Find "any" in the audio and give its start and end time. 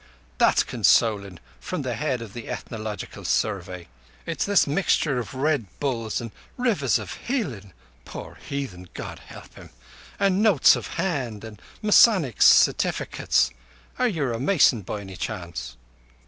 15.01-15.15